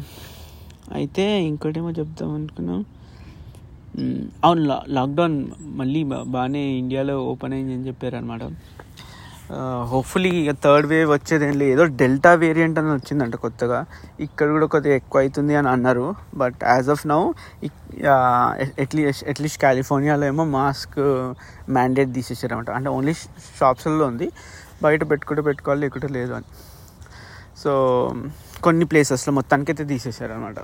అయితే 0.92 1.26
ఇంకోటేమో 1.50 1.92
చెప్తాం 1.92 2.30
అనుకున్నాం. 2.34 2.80
Hmm, 3.94 4.18
అవును 4.44 4.62
లా 4.62 4.78
లాక్డౌన్ 4.88 5.38
మళ్ళీ 5.80 6.02
బాగానే 6.28 6.62
ఇండియాలో 6.78 7.16
ఓపెన్ 7.24 7.54
అయింది 7.54 7.74
అని 7.74 7.88
చెప్పారు 7.88 8.16
అనమాట 8.16 8.44
హోప్ఫుల్లీ 9.92 10.32
ఇక 10.42 10.52
థర్డ్ 10.64 10.88
వేవ్ 10.92 11.10
వచ్చేదేం 11.14 11.54
లేదు. 11.60 11.72
ఏదో 11.76 11.86
డెల్టా 12.00 12.32
వేరియంట్ 12.44 12.78
అని 12.80 12.92
వచ్చిందంట 12.98 13.36
కొత్తగా. 13.46 13.80
ఇక్కడ 14.26 14.48
కూడా 14.56 14.68
కొద్దిగా 14.74 14.96
ఎక్కువ 15.02 15.22
అవుతుంది 15.24 15.54
అని 15.60 15.70
అన్నారు. 15.74 16.06
But 16.42 16.60
as 16.74 16.90
of 16.96 17.04
now 17.12 17.22
at least 18.84 19.24
at least 19.32 19.60
కాలిఫోర్నియాలో 19.66 20.26
ఏమో 20.32 20.44
మాస్క్ 20.58 21.00
మ్యాండేట్ 21.78 22.12
తీసేసారనమాట 22.18 22.70
అంటే 22.80 22.90
ఓన్లీ 22.98 23.14
షాప్స్లో 23.60 24.06
ఉంది. 24.12 24.28
బయట 24.86 25.02
పెట్టుకుంటే 25.12 25.44
పెట్టుకోవాలి 25.48 25.82
లేకుంటే 25.86 26.10
లేదు 26.18 26.34
అని. 26.40 26.50
సో 27.64 27.72
కొన్ని 28.66 28.86
ప్లేసెస్లో 28.92 29.34
మొత్తానికైతే 29.40 29.84
తీసేసారనమాట 29.94 30.60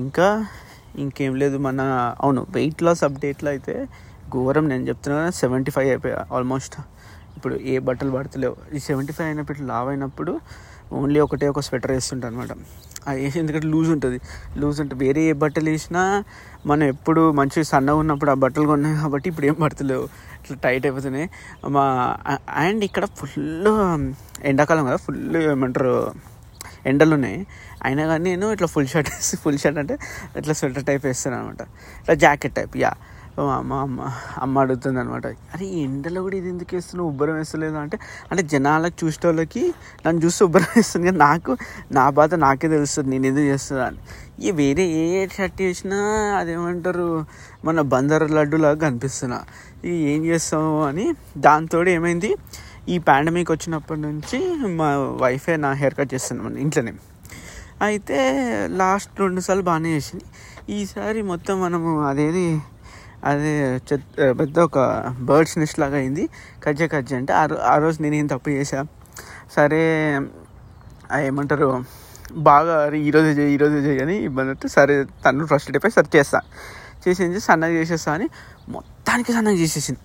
ఇంకా 0.00 0.28
ఇంకేం 1.04 1.32
లేదు 1.42 1.56
మన 1.66 1.80
అవును 2.24 2.42
వెయిట్ 2.56 2.82
లాస్ 2.86 3.02
అప్డేట్లో 3.08 3.50
అయితే 3.54 3.74
ఘోరం 4.34 4.64
నేను 4.72 4.84
చెప్తున్నా 4.90 5.18
సెవెంటీ 5.40 5.70
ఫైవ్ 5.74 5.88
అయిపోయా 5.94 6.20
ఆల్మోస్ట్ 6.36 6.76
ఇప్పుడు 7.36 7.54
ఏ 7.72 7.76
బట్టలు 7.88 8.12
పడతలేవు 8.16 8.56
ఈ 8.76 8.80
సెవెంటీ 8.88 9.12
ఫైవ్ 9.16 9.28
అయినప్పుడు 9.28 9.66
లావ్ 9.72 9.88
అయినప్పుడు 9.88 10.32
ఓన్లీ 10.98 11.18
ఒకటే 11.20 11.46
ఒక 11.52 11.60
స్వెటర్ 11.60 11.92
వేస్తుంటా 11.92 12.26
అనమాట 12.28 12.52
అది 13.08 13.18
వేసి 13.22 13.38
ఎందుకంటే 13.40 13.66
లూజ్ 13.72 13.88
ఉంటుంది. 13.94 14.18
లూజ్ 14.60 14.78
ఉంటుంది 14.82 15.00
వేరే 15.04 15.22
ఏ 15.30 15.32
బట్టలు 15.42 15.68
వేసినా 15.70 16.02
మనం 16.70 16.84
ఎప్పుడు 16.94 17.22
మంచిగా 17.30 17.64
సన్నగా 17.72 17.98
ఉన్నప్పుడు 18.02 18.30
ఆ 18.30 18.36
బట్టలు 18.44 18.66
కొన్నాయి 18.66 18.96
కాబట్టి 19.02 19.28
ఇప్పుడు 19.32 19.46
ఏం 19.46 19.56
పడతలేవు 19.62 20.04
ఇట్లా 20.40 20.56
టైట్ 20.64 20.86
అయిపోతున్నాయి 20.86 21.28
మా 21.76 21.84
అండ్ 22.64 22.84
ఇక్కడ 22.88 23.04
ఫుల్ 23.18 23.68
ఎండాకాలం 24.50 24.84
కదా 24.86 24.98
ఫుల్ 25.06 25.20
ఏమంటారు 25.52 25.94
ఎండలు 26.90 27.12
ఉన్నాయి. 27.14 27.38
అయినా 27.86 28.02
కానీ 28.06 28.24
నేను 28.30 28.46
ఇట్లా 28.52 28.68
ఫుల్ 28.74 28.88
షర్ట్ 28.92 29.08
వేసి 29.14 29.36
ఫుల్ 29.36 29.58
షర్ట్ 29.62 29.78
అంటే 29.82 29.94
ఇట్లా 30.38 30.54
స్వెటర్ 30.60 30.84
టైప్ 30.90 31.04
వేస్తాను 31.06 31.36
అనమాట 31.38 31.62
ఇట్లా 32.00 32.14
జాకెట్ 32.24 32.54
టైప్ 32.58 32.76
యా 32.84 32.92
అమ్మ 33.40 33.72
అమ్మ 33.72 34.10
అమ్మ 34.38 34.58
అడుగుతుంది 34.58 35.00
అనమాట 35.00 35.26
అరే 35.26 35.66
ఎండలో 35.66 36.22
కూడా 36.22 36.36
ఇది 36.36 36.48
ఎందుకు 36.48 36.74
వేస్తున్నావు? 36.74 37.10
ఉబ్బరం 37.10 37.34
వేస్తలేదు 37.34 37.76
అంటే 37.76 37.98
అంటే 38.30 38.42
జనాలకు 38.42 39.06
చూసే 39.06 39.20
వాళ్ళకి 39.24 39.74
నన్ను 40.06 40.24
చూస్తే 40.24 40.44
ఉబ్బరం 40.44 40.66
వేస్తుంది. 40.76 41.06
కానీ 41.06 41.18
నాకు 41.18 41.56
నా 41.92 42.10
బాధ 42.10 42.34
నాకే 42.34 42.68
తెలుస్తుంది. 42.68 43.10
నేను 43.10 43.26
ఎందుకు 43.26 43.44
చేస్తున్నా? 43.44 43.84
అని. 43.84 43.96
ఈ 44.40 44.50
వేరే 44.50 44.82
ఏ 44.82 45.26
షర్ట్ 45.26 45.62
వేసినా 45.62 45.96
అదేమంటారు? 46.38 47.24
మన 47.64 47.80
బందర్ 47.80 48.30
లడ్డులాగా 48.30 48.74
కనిపిస్తున్నా. 48.74 49.42
ఇది 49.84 49.96
ఏం 49.96 50.24
చేస్తాము 50.24 50.84
అని. 50.84 51.14
దాంతో 51.38 51.84
ఏమైంది? 51.84 52.36
ఈ 52.88 52.98
పాండమిక్ 52.98 53.50
వచ్చినప్పటి 53.50 54.00
నుంచి 54.00 54.66
మా 54.66 54.96
వైఫే 54.96 55.56
నా 55.56 55.72
హెయిర్ 55.72 55.94
కట్ 55.94 56.14
చేస్తున్నాను 56.14 56.58
ఇంట్లోనే. 56.58 56.92
అయితే 57.82 58.18
లాస్ట్ 58.70 59.20
రెండు 59.20 59.40
సార్లు 59.40 59.62
బాగానే 59.62 59.88
చేసింది. 59.88 60.24
ఈసారి 60.72 61.22
మొత్తం 61.22 61.60
మనము 61.60 62.02
అదేది 62.02 62.62
అది 63.24 63.52
పెద్ద 64.40 64.58
ఒక 64.58 64.78
బర్డ్స్ 65.28 65.58
నెస్ట్ 65.58 65.78
లాగా 65.80 65.96
అయింది. 65.96 66.24
కజ్జ 66.64 66.82
కజ్జ 66.94 67.12
అంటే 67.14 67.32
ఆ 67.32 67.44
ఆ 67.72 67.76
రోజు 67.78 67.98
నేను 68.02 68.14
ఏం 68.14 68.26
తప్పు 68.26 68.50
చేశా? 68.50 68.80
సరే 69.56 69.82
ఏమంటారు 71.28 71.68
బాగా 72.48 72.74
అరే 72.86 72.98
ఈరోజు 73.08 73.30
చేయి 73.38 73.52
ఈరోజు 73.54 73.76
చేయి 73.86 74.00
అని 74.02 74.16
ఇబ్బంది 74.28 74.50
అంటే 74.50 74.68
సరే 74.68 74.94
తను 75.24 75.46
ఫస్ట్ 75.46 75.68
అయిపోయి 75.70 75.94
సరే 75.98 76.08
చేస్తా. 76.16 76.38
చేసేసి 77.04 77.40
సన్నగా 77.48 77.74
చేసేస్తా 77.80 78.12
అని 78.12 78.26
మొత్తానికి 78.74 79.32
సన్నగా 79.32 79.58
చేసేసింది. 79.64 80.00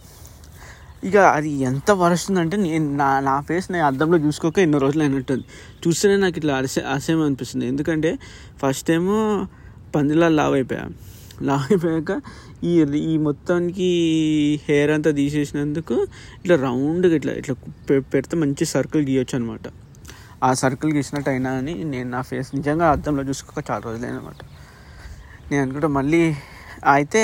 ఇక 1.04 1.18
అది 1.38 1.52
ఎంత 1.70 1.92
వరుస్తుందంటే 2.02 2.58
నేను 2.58 2.88
నా 2.96 3.20
నా 3.20 3.42
ఫేస్ 3.42 3.72
నేను 3.72 3.86
అద్దంలో 3.86 4.18
చూసుకోక 4.18 4.60
ఎన్నో 4.60 4.78
రోజులు 4.78 5.04
అయినట్టుంది. 5.04 5.46
చూస్తేనే 5.84 6.18
నాకు 6.18 6.38
ఇట్లా 6.38 6.56
అసే 6.58 6.82
అసహ్యం 6.96 7.22
అనిపిస్తుంది. 7.22 7.66
ఎందుకంటే 7.68 8.12
ఫస్ట్ 8.64 8.92
ఏమో 8.92 9.18
పందిలా 9.96 10.28
లావ్ 10.40 10.54
అయిపోయా. 10.54 10.86
లాగిపోయాక 11.42 12.12
అయిపోయాక 12.12 12.22
ఈ 12.64 12.74
ఈ 13.12 13.18
మొత్తానికి 13.18 13.90
హెయిర్ 14.68 14.92
అంతా 14.92 15.12
తీసేసినందుకు 15.12 15.96
ఇట్లా 16.38 16.56
రౌండ్గా 16.56 17.16
ఇట్లా 17.16 17.34
ఇట్లా 17.34 17.56
పెడితే 18.12 18.36
మంచి 18.36 18.66
సర్కిల్ 18.66 19.06
గీయొచ్చు 19.06 19.36
అనమాట 19.36 19.68
ఆ 20.44 20.50
సర్కిల్ 20.54 20.92
గీసినట్టు 20.94 21.30
అయినా 21.30 21.52
అని 21.52 21.74
నేను 21.84 22.10
నా 22.10 22.22
ఫేస్ 22.22 22.50
నిజంగా 22.56 22.86
అర్థంలో 22.90 23.24
చూసుకోక 23.24 23.62
చాలా 23.72 23.82
రోజులు 23.86 24.08
అనమాట 24.08 24.40
నేను 25.52 25.62
అనుకుంటా 25.62 25.88
మళ్ళీ 25.88 26.24
అయితే 26.88 27.22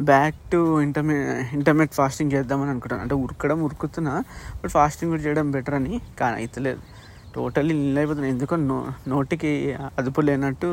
back 0.00 0.38
to 0.52 0.58
inter 0.80 1.14
intermediate 1.52 1.94
fasting 1.94 2.32
చేద్దామని 2.32 2.70
అనుకుంటాను. 2.70 3.02
అంటే 3.02 3.14
ఉరకడం 3.14 3.58
ఉరుకుతున్నా 3.62 4.14
బట్ 4.60 4.70
ఫాస్టింగ్ 4.70 5.10
కూడా 5.12 5.22
చేయడం 5.22 5.46
బెటర్ 5.50 5.74
అని 5.74 5.94
కానీ 6.20 6.36
అయితలేదు 6.36 6.82
టోటల్లీ 7.34 7.74
నీళ్ళు 7.74 7.98
అయిపోతున్నాయి 7.98 8.32
ఎందుకో 8.34 8.56
నో 8.68 8.76
నోటికి 9.08 9.50
అదుపు 9.98 10.20
లేనట్టు 10.20 10.70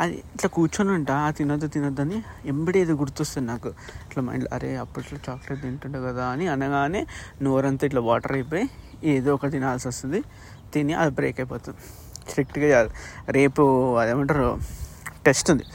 అది 0.00 0.14
ఇట్లా 0.34 0.48
కూర్చొని 0.56 0.90
ఉంటా 0.98 1.14
ఆ 1.26 1.28
తినొద్దు 1.38 1.66
తినొద్దని 1.74 2.16
అని 2.18 2.48
ఎంబడి 2.48 2.78
ఏదో 2.84 2.94
గుర్తొస్తుంది 3.02 3.48
నాకు. 3.52 3.70
ఇట్లా 4.06 4.22
మైండ్లో 4.22 4.50
అరే 4.56 4.70
అప్పట్లో 4.84 5.18
చాక్లెట్ 5.28 5.62
తింటుండే 5.62 6.00
కదా 6.08 6.24
అని 6.32 6.46
అనగానే 6.54 7.02
నోరంతా 7.42 7.84
ఇట్లా 7.88 8.02
వాటర్ 8.08 8.34
అయిపోయి 8.38 8.64
ఏదో 9.14 9.30
ఒకటి 9.36 9.52
తినాల్సి 9.56 9.88
వస్తుంది. 9.88 10.20
తిని 10.74 10.94
అది 11.02 11.12
బ్రేక్ 11.18 11.38
అయిపోతుంది. 11.40 11.80
స్ట్రిక్ట్గా 12.30 12.64
చేయాలి 12.64 12.90
రేపు 13.38 13.62
అదేమంటారు 14.02 14.48
టెస్ట్ 15.26 15.50
ఉంది. 15.50 15.66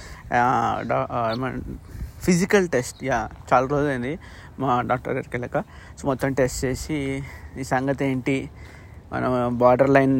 ఫిజికల్ 2.26 2.66
టెస్ట్. 2.76 3.00
యా 3.04 3.20
చాలా 3.52 3.66
రోజులైంది 3.74 4.14
మా 4.60 4.72
డాక్టర్ 4.90 5.14
గారికి 5.18 5.34
వెళ్ళాక. 5.36 5.60
సో 6.00 6.04
మొత్తం 6.10 6.34
టెస్ట్ 6.40 6.60
చేసి 6.66 6.98
ఈ 7.62 7.64
సంగతి 7.74 8.04
ఏంటి? 8.06 8.36
మనం 9.14 9.32
బార్డర్ 9.62 9.92
లైన్ 9.96 10.20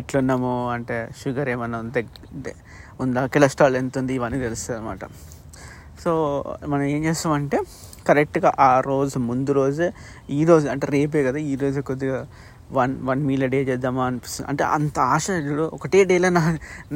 ఎట్లున్నాము? 0.00 0.52
అంటే 0.74 0.96
షుగర్ 1.20 1.48
ఏమన్నా 1.54 1.78
దగ్గ 1.96 2.52
ఉందా? 3.04 3.22
కొలెస్ట్రాల్ 3.34 3.76
ఎంత 3.82 3.94
ఉంది? 4.02 4.12
ఇవన్నీ 4.18 4.38
తెలుస్తుంది 4.46 4.76
అనమాట 4.78 5.04
సో 6.02 6.10
మనం 6.72 6.84
ఏం 6.94 7.00
చేస్తామంటే 7.08 7.58
కరెక్ట్గా 8.08 8.50
ఆ 8.68 8.72
రోజు 8.90 9.16
ముందు 9.30 9.52
రోజే 9.60 9.88
ఈ 10.38 10.42
రోజు 10.50 10.66
అంటే 10.74 10.86
రేపే 10.96 11.22
కదా 11.28 11.38
ఈ 11.52 11.54
రోజే 11.62 11.80
కొద్దిగా 11.90 12.18
వన్ 12.78 12.94
వన్ 13.08 13.20
మీల్ 13.28 13.44
డే 13.52 13.58
చేద్దామా 13.68 14.02
అనిపిస్తుంది. 14.10 14.46
అంటే 14.50 14.62
అంత 14.76 14.96
ఆశ 15.14 15.26
ఒకటే 15.76 16.00
డేలో 16.10 16.30
నా 16.38 16.42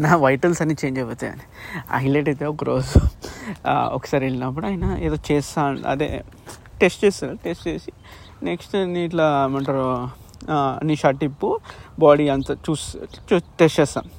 నా 0.04 0.10
వైటల్స్ 0.24 0.60
అన్నీ 0.64 0.74
చేంజ్ 0.82 0.98
అయిపోతాయని. 1.02 1.46
హైలైట్ 1.96 2.28
అయితే 2.32 2.44
ఒక 2.52 2.64
రోజు 2.70 2.98
ఒకసారి 3.96 4.22
వెళ్ళినప్పుడు 4.28 4.66
ఆయన 4.70 4.86
ఏదో 5.06 5.18
చేస్తా 5.30 5.62
అదే 5.92 6.08
టెస్ట్ 6.82 7.00
చేస్తారు 7.04 7.34
టెస్ట్ 7.46 7.64
చేసి 7.70 7.92
నెక్స్ట్ 8.48 8.74
నీ 8.94 9.02
ఇట్లా 9.08 9.26
ఏమంటారు 9.46 9.86
నీ 10.88 10.94
షర్ట్ 11.02 11.22
ఇప్పు 11.30 11.48
బాడీ 12.04 12.24
అంతా 12.34 12.54
చూసి 12.68 12.90
చూ 13.28 13.36
టెస్ట్ 13.60 13.78
చేస్తాను. 13.80 14.10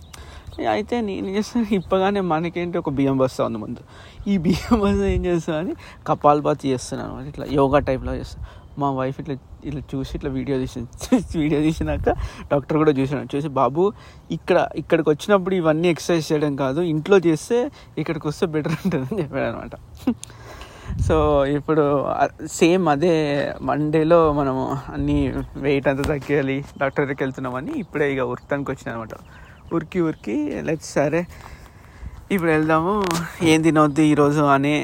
అయితే 0.73 0.95
నేను 1.01 1.29
చేస్తాను 1.35 1.67
ఇప్పగానే 1.73 2.21
మనకేంటి 2.21 2.77
ఒక 2.77 2.89
బియ్యం 2.89 3.17
బస్తా 3.17 3.45
ఉంది 3.45 3.57
ముందు. 3.57 3.81
ఈ 4.27 4.35
బియ్యం 4.37 4.75
బస్తా 4.79 5.07
ఏం 5.15 5.25
చేస్తా 5.25 5.53
అని 5.59 5.73
బాత్ 6.41 6.65
చేస్తున్నాను. 6.65 7.15
ఇట్లా 7.31 7.45
యోగా 7.59 7.79
టైప్లో 7.79 8.15
చేస్తాను 8.15 8.45
మా 8.81 8.87
వైఫ్ 8.91 9.17
ఇట్లా 9.21 9.35
ఇట్లా 9.63 9.81
చూసి 9.91 10.11
ఇట్లా 10.17 10.29
వీడియో 10.37 10.55
తీసి 10.61 10.79
వీడియో 11.41 11.59
తీసినాక 11.61 12.09
డాక్టర్ 12.51 12.77
కూడా 12.77 12.91
చూసాను 12.91 13.27
చూసి 13.35 13.47
బాబు 13.47 13.83
ఇక్కడ 14.31 14.67
ఇక్కడికి 14.75 15.09
వచ్చినప్పుడు 15.09 15.55
ఇవన్నీ 15.55 15.87
ఎక్సర్సైజ్ 15.89 16.25
చేయడం 16.31 16.55
కాదు. 16.55 16.81
ఇంట్లో 16.93 17.17
చేస్తే 17.17 17.71
ఇక్కడికి 17.97 18.27
వస్తే 18.27 18.45
బెటర్ 18.45 18.75
ఉంటుందని 18.83 19.19
చెప్పాడు 19.23 19.45
అనమాట. 19.51 19.75
సో 21.07 21.45
ఇప్పుడు 21.57 21.83
సేమ్ 22.45 22.89
అదే 22.89 23.13
మండేలో 23.61 24.33
మనము 24.33 24.63
అన్నీ 24.95 25.15
వెయిట్ 25.55 25.87
అంతా 25.87 26.03
తగ్గాలి 26.11 26.57
డాక్టర్ 26.81 27.03
దగ్గరికి 27.03 27.23
వెళ్తున్నామని 27.23 27.71
ఇప్పుడే 27.83 28.11
ఇక 28.13 28.21
వృత్తానికి 28.31 28.69
వచ్చిన 28.71 28.91
అనమాట. 28.93 29.13
ఉరికి 29.75 29.99
ఉరికి. 30.01 30.37
లెట్స్ 30.61 30.93
సరే. 30.93 31.21
ఇప్పుడు 32.31 32.51
వెళ్దాము. 32.51 32.93
ఏం 33.41 33.61
తినవద్దు 33.61 34.01
ఈరోజు 34.01 34.41
అనే 34.41 34.75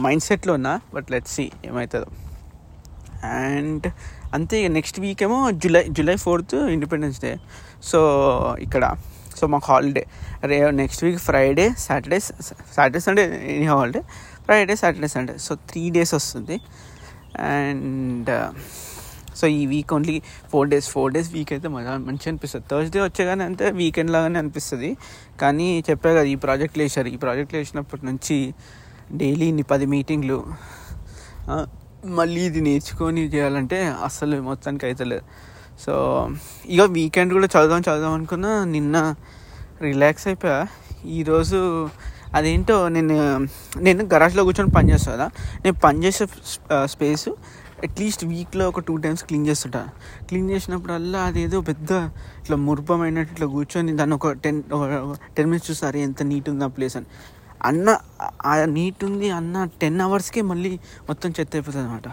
మైండ్ 0.00 0.22
సెట్లో 0.22 0.52
ఉన్నా 0.54 0.80
బట్ 0.94 1.10
లెట్స్ 1.10 1.34
సి 1.36 1.52
ఏమవుతుందో 1.64 2.08
అండ్ 3.24 3.86
అంతే 4.34 4.68
నెక్స్ట్ 4.68 5.00
వీక్ 5.00 5.22
ఏమో 5.22 5.50
July 5.50 5.82
July 5.88 6.16
fourth 6.16 6.54
Independence 6.54 7.20
Day 7.20 7.32
so 7.82 7.98
ఇక్కడ 8.60 8.84
సో 9.38 9.46
మాకు 9.46 9.64
హాలిడే 9.72 10.06
రే 10.44 10.70
next 10.70 11.04
week 11.04 11.18
Friday 11.18 11.70
Saturday 11.78 12.18
Saturday 12.76 13.00
Sunday 13.00 13.22
any 13.56 13.66
holiday 13.66 14.02
Friday 14.44 14.76
Saturday 14.76 15.08
Sunday 15.08 15.34
so 15.38 15.54
three 15.54 15.90
days 15.90 16.14
వస్తుంది. 16.14 16.60
అండ్ 17.40 18.30
సో 19.42 19.48
ఈ 19.60 19.62
week 19.72 19.92
only 19.98 20.16
four 20.52 20.68
days 20.72 20.88
four 20.94 21.12
days 21.16 21.30
week 21.36 21.52
అయితే 21.56 21.68
మజా 21.76 21.92
మంచిగా 22.08 22.30
అనిపిస్తుంది. 22.32 22.66
Thursday 22.72 23.00
వచ్చేగానే 23.06 23.44
అంటే 23.50 23.64
weekend 23.80 24.12
లాగానే 24.16 24.38
అనిపిస్తుంది. 24.42 24.90
కానీ 25.42 25.68
చెప్పా 25.90 26.10
కదా 26.18 26.28
ఈ 26.34 26.36
ప్రాజెక్ట్లు 26.44 26.82
వేసారు 26.86 27.08
ఈ 27.14 27.18
ప్రాజెక్ట్లు 27.24 27.58
వేసినప్పటి 27.60 28.04
నుంచి 28.10 28.38
డైలీ 29.22 29.46
ఇన్ని 29.52 29.64
పది 29.72 29.86
మీటింగ్లు 29.94 30.38
మళ్ళీ 32.18 32.42
ఇది 32.50 32.60
నేర్చుకొని 32.66 33.22
చేయాలంటే 33.32 33.78
అస్సలు 34.06 34.36
మొత్తానికి 34.50 34.84
అవుతలేదు 34.88 35.24
సో 35.82 35.92
ఇక 36.74 36.86
వీకెండ్ 36.96 37.32
కూడా 37.36 37.48
చదుదాం 37.54 37.82
చదుదాం 37.88 38.12
అనుకున్నా 38.18 38.52
నిన్న 38.74 38.96
రిలాక్స్ 39.86 40.26
అయిపోయా. 40.30 40.58
ఈరోజు 41.18 41.60
అదేంటో 42.38 42.76
నేను 42.96 43.16
నేను 43.86 44.02
గరాజ్లో 44.12 44.42
కూర్చొని 44.48 44.72
పని 44.76 44.90
చేస్తా 44.92 45.10
కదా. 45.14 45.26
నేను 45.64 45.76
పనిచేసే 45.84 46.26
స్పేస్ 46.94 47.28
అట్లీస్ట్ 47.86 48.22
వీక్లో 48.32 48.64
ఒక 48.68 48.80
టూ 48.88 48.94
టైమ్స్ 49.04 49.22
క్లీన్ 49.28 49.46
చేస్తుంటా. 49.46 49.82
క్లీన్ 50.28 50.48
చేసినప్పుడల్లా 50.50 51.20
అదేదో 51.28 51.60
పెద్ద 51.60 51.90
ఇట్లా 52.40 52.56
మురుపమైనట్టు 52.66 53.32
ఇట్లా 53.34 53.46
కూర్చొని 53.54 53.92
దాన్ని 54.00 54.14
ఒక 54.14 54.32
టెన్ 54.44 54.58
టెన్ 55.36 55.48
మినిట్స్ 55.50 55.70
చూసారి 55.70 56.00
ఎంత 56.00 56.22
నీట్ 56.32 56.48
ఉంది 56.50 56.64
ఆ 56.64 56.70
ప్లేస్ 56.76 56.96
అని. 56.96 57.08
అన్న 57.68 57.88
ఆ 58.50 58.52
నీట్ 58.76 59.02
ఉంది 59.04 59.28
అన్న 59.30 59.64
టెన్ 59.80 60.00
అవర్స్కే 60.00 60.40
మళ్ళీ 60.42 60.72
మొత్తం 61.08 61.30
చెత్త 61.30 61.52
అయిపోతుంది 61.56 61.84
అనమాట 61.84 62.08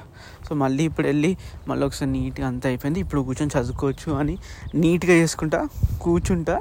సో 0.48 0.56
మళ్ళీ 0.56 0.84
ఇప్పుడు 0.90 1.08
వెళ్ళి 1.08 1.32
మళ్ళీ 1.68 1.84
ఒకసారి 1.86 2.12
నీట్గా 2.12 2.48
అంతా 2.48 2.68
అయిపోయింది. 2.70 3.00
ఇప్పుడు 3.00 3.22
కూర్చొని 3.22 3.52
చదువుకోవచ్చు 3.56 4.12
అని 4.22 4.36
నీట్గా 4.76 5.14
చేసుకుంటా 5.14 5.62
కూర్చుంటా. 6.02 6.58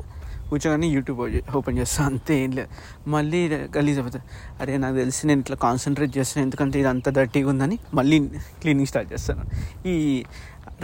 కూర్చోగానే 0.50 0.88
యూట్యూబ్ 0.96 1.20
ఓపెన్ 1.58 1.76
చేస్తాను 1.80 2.08
అంతే 2.12 2.34
ఏం 2.44 2.52
లేదు. 2.58 2.70
మళ్ళీ 3.14 3.40
గలీజ్ 3.76 3.98
అయిపోతుంది 4.00 4.26
అరే 4.60 4.76
నాకు 4.84 4.96
తెలిసి 5.02 5.22
నేను 5.30 5.40
ఇట్లా 5.44 5.56
కాన్సన్ట్రేట్ 5.66 6.12
చేస్తాను 6.18 6.42
ఎందుకంటే 6.46 6.76
ఇది 6.82 6.90
అంత 6.94 7.08
డర్టీగా 7.18 7.48
ఉందని 7.54 7.78
మళ్ళీ 7.98 8.18
క్లీనింగ్ 8.62 8.90
స్టార్ట్ 8.92 9.10
చేస్తాను. 9.14 9.44
ఈ 9.92 9.94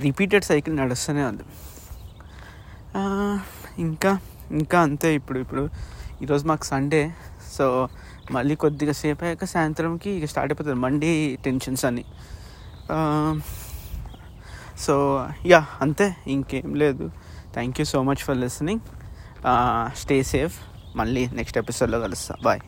రిపీటెడ్ 0.06 0.46
సైకిల్ 0.50 0.74
నడుస్తూనే 0.82 1.24
ఉంది. 1.32 1.44
ఇంకా 3.86 4.12
ఇంకా 4.60 4.78
అంతే 4.86 5.08
ఇప్పుడు 5.18 5.38
ఇప్పుడు. 5.44 5.62
ఈరోజు 6.22 6.44
మాకు 6.50 6.66
సండే 6.72 7.02
సో 7.56 7.66
మళ్ళీ 8.34 8.54
కొద్దిగా 8.62 8.92
సేపు 9.00 9.22
అయ్యాక 9.26 9.44
సాయంత్రంకి 9.54 10.10
ఇక 10.18 10.26
స్టార్ట్ 10.32 10.50
అయిపోతుంది. 10.52 10.78
మండే 10.84 11.10
టెన్షన్స్ 11.46 11.84
అని 11.88 12.04
సో 14.84 14.94
యా 15.52 15.60
అంతే. 15.84 16.06
ఇంకేం 16.34 16.70
లేదు. 16.82 17.04
Thank 17.56 17.76
you 17.80 17.86
so 17.94 17.98
much 18.08 18.22
for 18.26 18.38
listening 18.44 18.84
Uh, 19.44 19.86
stay 19.92 20.16
safe 20.22 20.54
మళ్ళీ 20.96 21.22
నెక్స్ట్ 21.32 21.56
ఎపిసోడ్లో 21.58 21.98
కలుస్తాను 22.00 22.40
బాయ్ 22.42 22.60